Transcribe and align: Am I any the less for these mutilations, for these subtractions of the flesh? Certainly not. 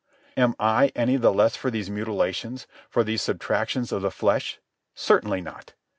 Am 0.35 0.55
I 0.59 0.91
any 0.95 1.15
the 1.17 1.31
less 1.31 1.55
for 1.55 1.69
these 1.69 1.87
mutilations, 1.91 2.65
for 2.89 3.03
these 3.03 3.21
subtractions 3.21 3.91
of 3.91 4.01
the 4.01 4.09
flesh? 4.09 4.59
Certainly 4.95 5.41
not. 5.41 5.75